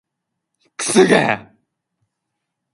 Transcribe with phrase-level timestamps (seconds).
[0.77, 1.51] くそが